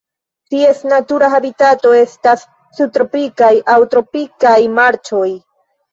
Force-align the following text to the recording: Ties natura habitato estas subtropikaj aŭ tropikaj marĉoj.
Ties 0.53 0.79
natura 0.91 1.27
habitato 1.33 1.91
estas 1.99 2.45
subtropikaj 2.79 3.53
aŭ 3.75 3.79
tropikaj 3.93 4.57
marĉoj. 4.79 5.29